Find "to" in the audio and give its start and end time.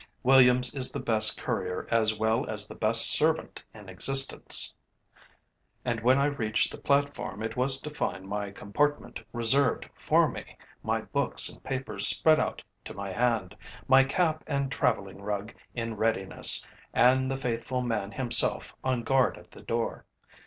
7.81-7.89, 12.85-12.95